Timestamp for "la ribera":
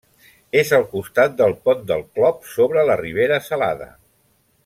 2.91-3.39